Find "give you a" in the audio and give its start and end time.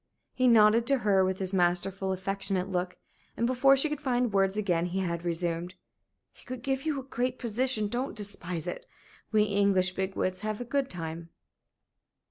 6.63-7.03